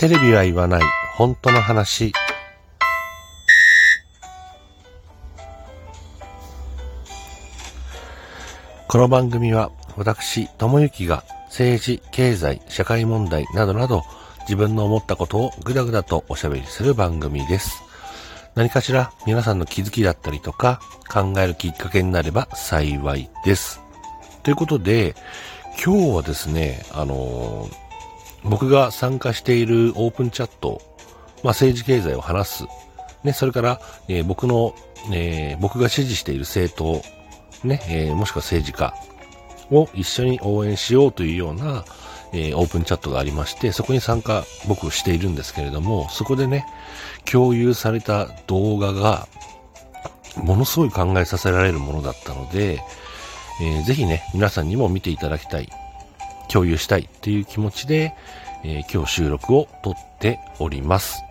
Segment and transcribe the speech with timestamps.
[0.00, 0.82] テレビは言わない
[1.14, 2.14] 本当の話。
[8.88, 14.02] この番組は私、ともゆきが政治、経済、社会問題などなど
[14.44, 17.82] 自分の思ったことをぐだぐだとおしゃべりする番組です。
[18.54, 20.80] 何かしら皆さんの気づきだったりとか
[21.12, 23.82] 考えるきっかけになれば幸いです。
[24.44, 25.14] ということで、
[25.84, 27.89] 今日はですね、あのー、
[28.44, 30.80] 僕が参加しているオープンチャット、
[31.42, 32.64] まあ、政治経済を話す、
[33.24, 34.74] ね、それから、えー、僕の、
[35.12, 37.02] えー、僕が支持している政党、
[37.66, 38.94] ね、えー、もしくは政治家
[39.70, 41.84] を一緒に応援しようというような、
[42.32, 46.66] え、オープンチャットがありまして、そこに参加僕しているんですけれども、そこでね、
[47.24, 49.26] 共有された動画が、
[50.36, 52.80] ものすごい考えさせられるものだったので、
[53.60, 55.68] えー、ぜひね、皆さんにも見ていただきたい、
[56.52, 58.14] 共有したいっていう気持ちで、
[58.64, 61.22] えー、今日収録を撮っております。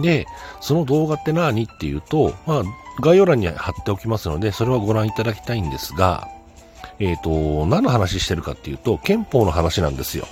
[0.00, 0.26] で、
[0.60, 2.62] その動画って何っていうと、まあ、
[3.02, 6.28] 概要欄に貼っておきますので、それはご覧いただきたいんですが、
[6.98, 10.26] えっ、ー、と、何の話してるかっていうと、憲法の話なんですよ。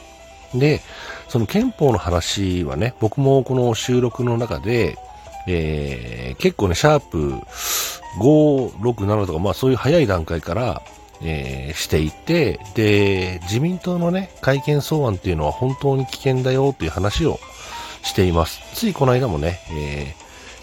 [0.55, 0.81] で、
[1.29, 4.97] その憲法の話はね、僕もこの収録の中で、
[5.47, 7.33] えー、結構ね、シャープ
[8.19, 10.83] 5、6、7とか、まあそういう早い段階から、
[11.23, 17.39] えー、していて、で、自民党のね、改憲草案っていうのは本当に危険だよっていう話を
[18.03, 18.61] しています。
[18.75, 20.15] ついこの間もね、え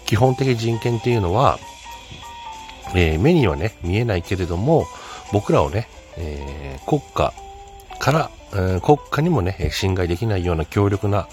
[0.04, 1.58] ー、基本的人権っていうのは、
[2.94, 4.86] えー、目にはね、見えないけれども、
[5.32, 7.32] 僕らをね、え、国家
[7.98, 11.28] から、え、国家にもね、侵害できないような強力な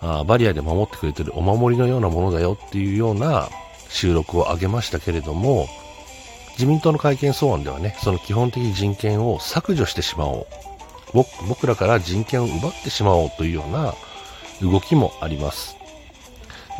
[0.00, 3.48] あバリアで守ってくれてるお守りのようなものだよっていうような
[3.88, 5.68] 収録を上げましたけれども、
[6.56, 10.46] 自民党の会見草案ではね、その基本的人権を削除してしまお
[11.12, 11.24] う。
[11.48, 13.94] 僕らから人権を奪ってしまおうというような
[14.62, 15.76] 動きもあります。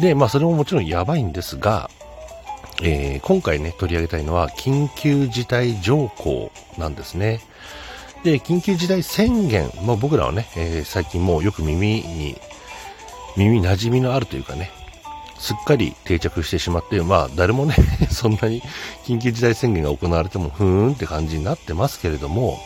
[0.01, 1.91] で、まあそれももちろんやばいんですが、
[2.83, 7.41] えー、今回ね、取り上げたいのは緊急事態条項なんですね。
[8.25, 12.36] で、緊急事態宣言、まあ僕らはね、えー、最近もうよく耳に、
[13.36, 14.70] 耳馴染みのあるというかね、
[15.39, 17.77] すっかり定着してしまって、まあ誰もね
[18.11, 18.63] そんなに
[19.05, 22.58] 緊急事態宣言が行われてもふーんって感じになってますけれども、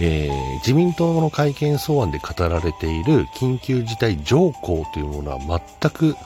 [0.00, 6.16] えー、自民党の会見草案で語られている緊急事態条項というものは全く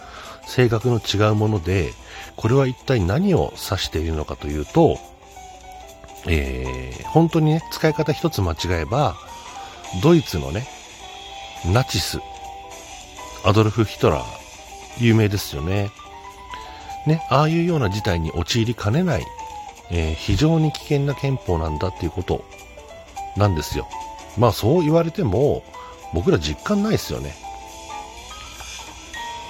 [0.46, 1.92] 性格の違うもので、
[2.36, 4.98] これは一体何を指しているのかというと、
[6.26, 9.14] えー、本当にね、使い方一つ間違えば、
[10.02, 10.66] ドイツのね、
[11.66, 12.20] ナチス、
[13.44, 14.47] アドルフ・ヒトラー、
[15.00, 15.90] 有名ですよね。
[17.06, 19.26] ね、ああいうような事態に陥りかねない、
[19.90, 22.44] えー、非常に危険な憲法なんだっていうこと
[23.36, 23.88] なんですよ。
[24.36, 25.62] まあそう言われても、
[26.12, 27.34] 僕ら実感ないですよね。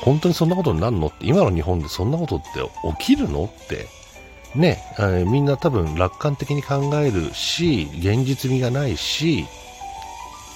[0.03, 2.49] 本当にそんなことになるのって、今の日本でそんなことって
[2.99, 3.87] 起きるのって、
[4.55, 9.47] ね、えー、みんな多分楽観的に考えるし、現実味がないし、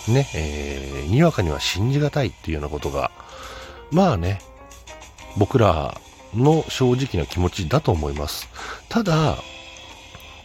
[0.09, 3.11] ね、えー、にわかには信じがたいっていうようなことが、
[3.91, 4.41] まあね、
[5.37, 6.01] 僕ら
[6.35, 8.49] の正直な気持ちだと思います。
[8.89, 9.37] ただ、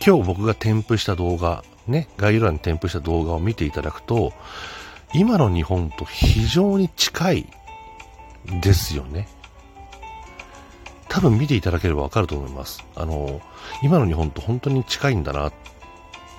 [0.05, 4.33] 今日僕が添付した動画、ね、概要欄に添付した動画を見ていただくと、
[5.13, 7.47] 今の日本と非常に近い
[8.61, 9.27] ですよね。
[11.09, 12.83] 多分見ていただければわかると思います。
[12.95, 13.41] あの、
[13.81, 15.51] 今の日本と本当に近いんだな、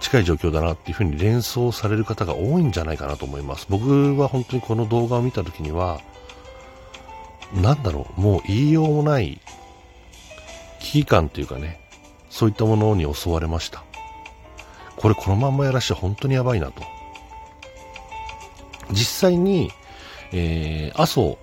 [0.00, 3.66] 近い状況だなっていうふうに連想される方が多いんじゃないかなと思います。
[3.68, 6.00] 僕は本当にこの動画を見た時には、
[7.54, 9.40] なんだろう、もう言いようもない
[10.80, 11.80] 危機感というかね、
[12.30, 13.84] そういったものに襲われました。
[14.96, 16.82] これこのまんまやらして本当にやばいなと。
[18.90, 19.70] 実際に、
[20.32, 21.38] えー、麻生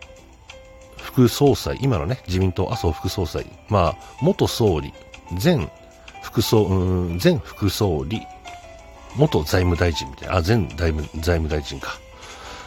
[0.97, 4.93] 副総裁、今のね、自民党麻生副総裁、まあ、元総理、
[5.41, 5.69] 前
[6.21, 8.21] 副総、うん、前副総理、
[9.15, 11.97] 元財務大臣みたいな、あ、前財務財務大臣か。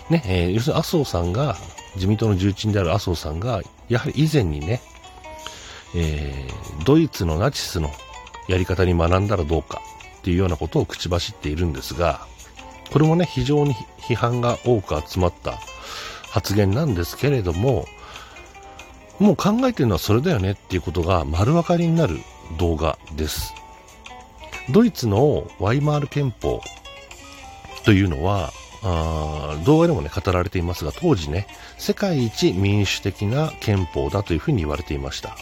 [0.09, 1.57] ね、えー、要するに麻生さんが、
[1.95, 4.81] 自民党の重鎮である麻生さんが、やはり以前にね、
[5.95, 7.91] えー、ドイツのナチスの
[8.49, 9.81] やり方に学んだらどうか
[10.19, 12.27] っていうようなことを口走っているんですが、
[12.93, 15.59] これもね、非常に批判が多く集まった
[16.31, 17.87] 発言なんですけれども、
[19.19, 22.21] もう考えてるのはそれだよねっていうことが丸分かりになる
[22.59, 23.55] 動画です。
[24.71, 26.61] ドイツのワイマール憲法
[27.85, 28.53] というのは、
[28.83, 31.47] あ動画でもね、語られていますが、当時ね、
[31.78, 35.36] 世界一民主的な憲法だというふうに言われていました。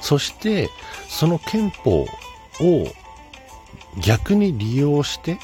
[0.00, 0.68] そして、
[1.08, 2.06] その憲法を
[3.98, 5.38] 逆に利用して、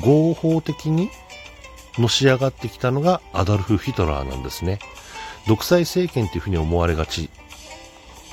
[0.00, 1.10] 合法的に
[1.98, 4.78] のし上がってきたのがアダルフ・ヒトラーなんですね。
[5.46, 7.30] 独裁政権っていうふうに思われがち。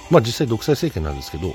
[0.10, 1.54] まあ実際独裁政権なんですけど、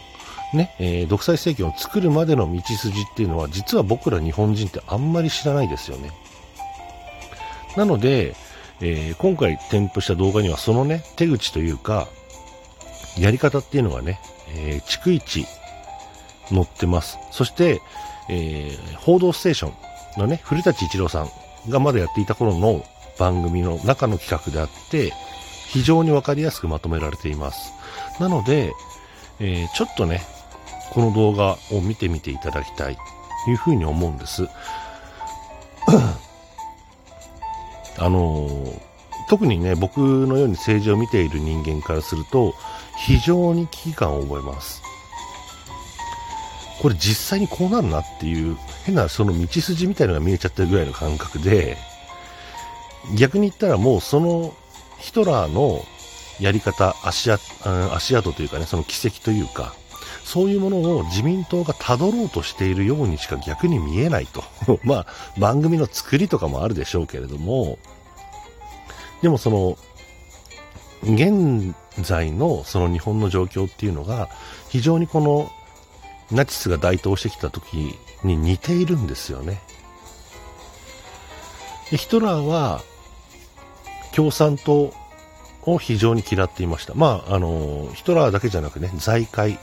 [0.54, 6.10] ね、えー、独裁政権を作るまでの道筋っていうのは実は僕ら日本人ってあんまり知らないですよね。
[7.76, 8.34] なので、
[8.80, 12.08] えー、今回添付した動画にはそのね、手口というか、
[13.18, 14.20] やり方っていうのがね、
[14.54, 15.46] えー、逐一
[16.48, 17.18] 載ってます。
[17.30, 17.80] そして、
[18.28, 19.72] えー、報道ステーショ
[20.18, 22.84] ンのね、古舘一郎さんがまだやっていた頃の
[23.18, 25.12] 番組の中の企画であって、
[25.68, 27.72] 非常にわかりやすくまとめられています。
[28.20, 28.72] なので、
[29.40, 30.22] えー、ちょっとね、
[30.90, 32.96] この動画を見てみていただきたい
[33.44, 34.48] というふうに思うんです。
[37.98, 38.80] あのー、
[39.28, 42.54] 特にね、僕のように政治を見ている人間からすると、
[42.96, 44.82] 非常に危機感を覚えます。
[46.80, 51.76] これ実際にこうなるなっていう変なその道筋みたいなのが見えちゃってるぐらいの感覚で、
[53.16, 54.54] 逆に言ったらもうその
[54.98, 55.84] ヒトラーの
[56.38, 57.42] やり方、足跡
[57.94, 59.74] 足跡というかね、その奇跡というか、
[60.26, 64.42] そういうものを自民党が辿ろうとしているようにしか逆に見えないと。
[64.82, 65.06] まあ、
[65.38, 67.78] 番組の作りとかもあるでしょうけれども、
[69.22, 69.78] でもその、
[71.04, 74.28] 現在のその日本の状況っていうのが、
[74.68, 75.48] 非常にこの
[76.32, 79.62] ナチスが台頭してきた時に似ているんですよね。
[81.92, 82.82] でヒトラーは
[84.12, 84.92] 共産党
[85.62, 86.94] を非常に嫌っていました。
[86.94, 89.60] まあ、あの、ヒトラーだけじゃなくね、財界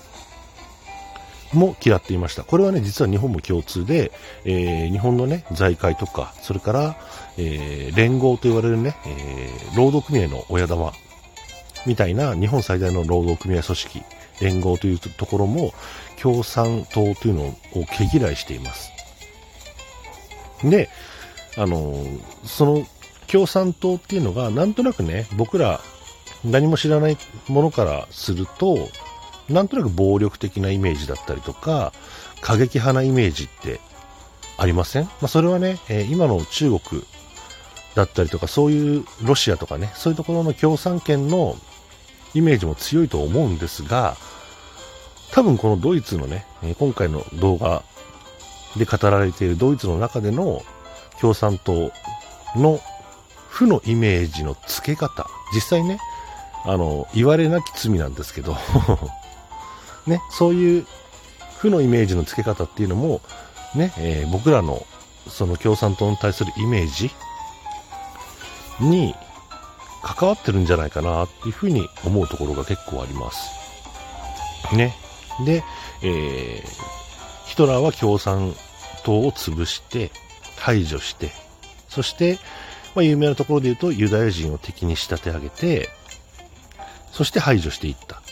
[1.53, 2.43] も嫌っていました。
[2.43, 4.11] これはね、実は日本も共通で、
[4.45, 6.97] えー、日本のね、財界とか、それから、
[7.37, 10.93] えー、連合と言われるね、えー、労働組合の親玉
[11.85, 14.03] みたいな日本最大の労働組合組織、
[14.41, 15.73] 連合というところも、
[16.21, 18.91] 共産党というのを毛嫌いしています。
[20.63, 20.89] で、
[21.57, 21.93] あの、
[22.45, 22.87] その
[23.27, 25.81] 共産党っていうのが、なんとなくね、僕ら
[26.45, 27.17] 何も知らない
[27.47, 28.89] ものからすると、
[29.49, 31.93] なんとなく暴力的なイメージだったりとか、
[32.41, 33.79] 過激派なイメージって
[34.57, 35.03] ありません？
[35.03, 37.03] まあ、それはね、えー、今の中国
[37.95, 41.55] だったりとか、そういうロシアとかね、そういうところの共産圏の
[42.33, 44.15] イメージも強いと思うんですが、
[45.31, 46.45] 多分このドイツのね、
[46.79, 47.83] 今回の動画
[48.77, 50.63] で語られているドイツの中での
[51.19, 51.91] 共産党
[52.55, 52.79] の
[53.49, 55.99] 負のイメージの付け方、実際ね、
[56.65, 58.55] あの、言われなき罪なんですけど
[60.07, 60.85] ね、そういう
[61.57, 63.21] 負のイメージの付け方っていうのも、
[63.75, 64.85] ね、えー、僕らの
[65.27, 67.11] その共産党に対するイメージ
[68.79, 69.15] に
[70.01, 73.49] 関わってるんじゃないかなっていうふうに思うところが結構あります。
[74.75, 74.93] ね。
[75.45, 75.63] で、
[76.01, 78.53] えー、ヒトラーは共産
[79.03, 80.11] 党を潰して、
[80.57, 81.31] 排除して、
[81.89, 82.39] そして、
[82.95, 85.89] まあ、有名なところで言うとユダヤ人を敵に仕立て上げて、
[87.11, 88.22] そして排除していった。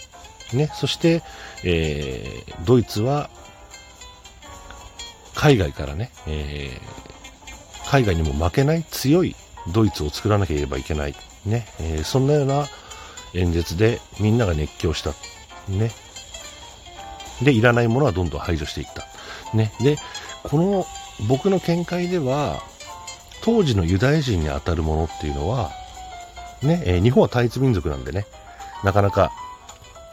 [0.53, 1.23] ね、そして、
[1.63, 3.29] えー、ドイツは、
[5.35, 9.35] 海外からね、えー、海外にも負けない強い
[9.73, 11.15] ドイツを作らなければいけない。
[11.45, 12.67] ね、えー、そんなような
[13.33, 15.13] 演説でみんなが熱狂した。
[15.67, 15.91] ね、
[17.41, 19.05] で、いらないものはどんどん排除していった。
[19.55, 19.71] ね。
[19.81, 19.97] で、
[20.43, 20.85] この
[21.27, 22.61] 僕の見解では、
[23.43, 25.71] 当時のユダヤ人に当たるものっていうのは、
[26.61, 28.25] ね、えー、日本は単一民族なんでね、
[28.83, 29.31] なかなか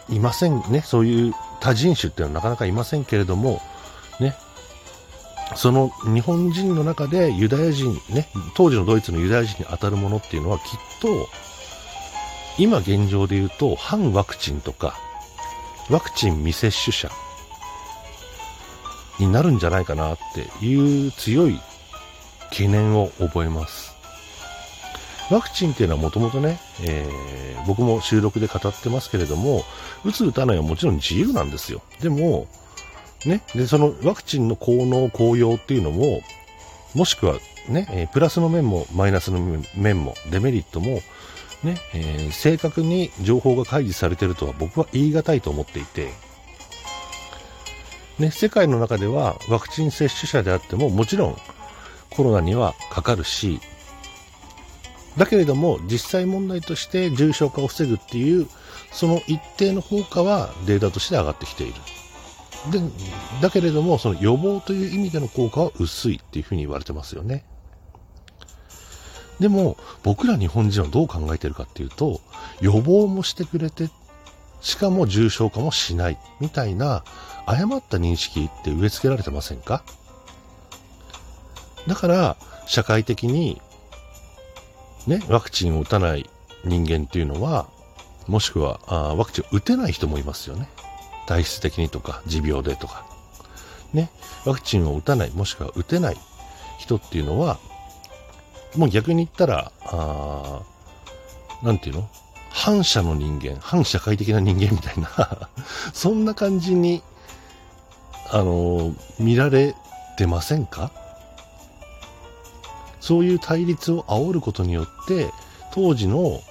[0.09, 3.61] いませんね、そういう多人種っていうのはなかなかいませんけれども、
[4.21, 4.35] ね、
[5.57, 10.65] その日本人の中でユダヤ人、ね、当時のドイツのユダヤ人に当たるものっていうのはきっ
[11.01, 11.29] と、
[12.59, 14.99] 今現状で言うと反ワクチンとか
[15.91, 17.09] ワクチン未接種者
[19.21, 21.61] になるんじゃないかなっていう強い
[22.51, 23.98] 懸念を覚えます。
[25.31, 29.63] ワクチンっていうのはもともとね、えー、僕も収録で語ってますけれども、
[30.05, 31.83] 打つ打たないはもちろん自由なんですよ。
[32.01, 32.47] でも、
[33.27, 36.21] ね、で、そのワクチンの効能、効用っていうのも、
[36.95, 39.39] もしくはね、え、プラスの面もマイナスの
[39.75, 41.01] 面もデメリットも
[41.63, 46.13] ね、えー、正確に情報が開示されてるとは僕は言い難いと思っていて、
[48.19, 51.37] ね、世界の中ではワクチン接種者であってももちろん
[52.11, 53.61] コロナにはかかるし、
[55.19, 58.49] だけれども実際問題として重症化を防ぐっていう
[58.93, 61.75] その一定の効果はデータとして上がってきている。
[62.71, 62.81] で、
[63.43, 67.45] だけれどもその予防という意味での効果は薄いっていうふうに言われてますよね。
[69.39, 72.21] でも、僕ら日本人はどう考えてるかっていうと、
[72.61, 73.89] 予防もしてくれて、
[74.61, 77.05] しかも重症化もしない、みたいな、
[77.47, 79.85] 誤った認識って植え付けられてませんか？
[81.87, 83.63] だから、社会的に
[85.09, 86.29] ね、ワクチンを打たない
[86.65, 87.67] 人間っていうのは、
[88.27, 90.69] もしくはあワクチンを打てない人もいますよね。
[91.27, 93.07] 体質的にとか、持病でとか。
[93.95, 94.11] ね、
[94.45, 96.17] ワクチンを打たない、もしくは打てない
[96.79, 97.59] 人っていうのは、
[98.77, 100.61] もう逆に言ったら、あ
[101.63, 102.09] なんていうの？
[102.51, 105.49] 反社の人間、反社会的な人間みたいな
[105.95, 107.03] そんな感じに、
[108.31, 109.75] あのー、見られ
[110.19, 110.91] てませんか？
[113.09, 115.31] そういう対立を煽ることによって、
[115.73, 116.43] 当時の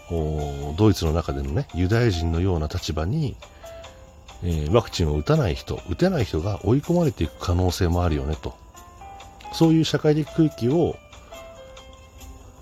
[0.76, 3.36] ドイツの中でのね、ユダヤ人のような立場に、
[4.42, 8.56] えー、ワクチンを打たない人、打てない人が追い込まれていく可能性もあるよねと。
[9.54, 10.96] そういう社会的空気を、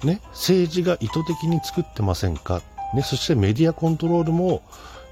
[0.03, 2.61] ね、政治が意図的に作ってませんか。
[2.93, 4.61] ね、そしてメディアコントロールも、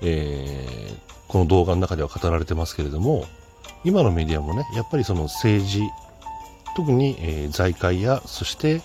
[0.01, 0.97] えー、
[1.29, 3.27] この動画の中では語られてますけれども、
[3.85, 5.83] 今のメディアもね、やっぱりその政治、
[6.75, 8.81] 特に、えー、財界や、そして、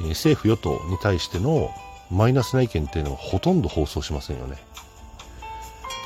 [0.00, 1.70] えー、政府与党に対しての
[2.10, 4.56] マイナスな意見っていうのはほとんど放送しませんよね。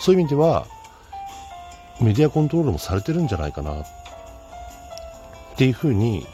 [0.00, 0.66] そういう意味では、
[2.00, 3.87] メディアコントロールもされてるんじゃないかなっ
[5.56, 6.26] ていうふうに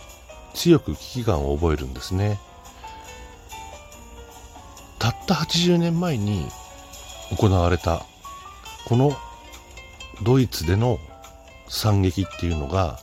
[0.55, 2.39] 強く危機感を覚えるんですね。
[4.99, 6.47] たった80年前に
[7.37, 8.05] 行われた
[8.87, 9.17] この
[10.23, 10.99] ドイツでの
[11.69, 13.01] 惨劇っていうのが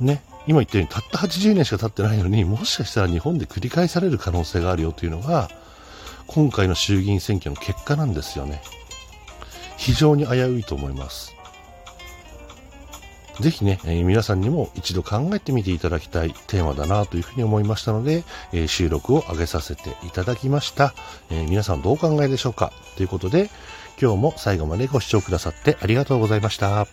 [0.00, 5.48] ね今言ったようにたった80年しか経ってないのにもしかしたら日本で繰り返される可能性があるよというのが
[6.26, 8.62] 今回の衆議院選挙の結果なんですよね。
[9.76, 11.34] 非常に危ういと思います。
[13.40, 18.22] ぜひね、えー、皆さんにも一度考えてみていただきたいテーマだなというふうに思いましたので、
[18.52, 20.94] えー、収録を上げさせていただきました、
[21.30, 23.50] えー、皆さんどうお考えでしょうかということで、
[24.00, 26.86] 今日も最後までご視聴くださってありがとうございました。